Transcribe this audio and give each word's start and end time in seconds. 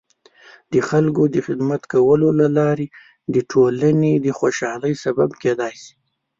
د 0.73 0.75
خلکو 0.89 1.23
د 1.33 1.37
خدمت 1.45 1.81
کولو 1.93 2.27
له 2.39 2.47
لارې 2.57 2.87
د 3.33 3.35
ټولنې 3.51 4.13
د 4.25 4.27
خوشحالۍ 4.39 4.93
سبب 5.03 5.29
کیدلای 5.41 5.75
شي. 5.83 5.93